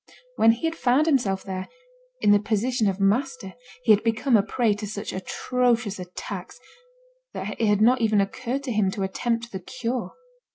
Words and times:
When 0.35 0.53
he 0.53 0.65
had 0.65 0.73
found 0.73 1.05
himself 1.05 1.43
there, 1.43 1.69
in 2.21 2.31
the 2.31 2.39
position 2.39 2.89
of 2.89 2.99
master, 2.99 3.53
he 3.83 3.91
had 3.91 4.01
become 4.03 4.35
a 4.35 4.41
prey 4.41 4.73
to 4.73 4.87
such 4.87 5.13
atrocious 5.13 5.99
attacks, 5.99 6.59
that 7.33 7.61
it 7.61 7.67
had 7.67 7.81
not 7.81 8.01
even 8.01 8.19
occurred 8.19 8.63
to 8.63 8.71
him 8.71 8.89
to 8.89 9.03
attempt 9.03 9.51
the 9.51 9.59
cure. 9.59 10.13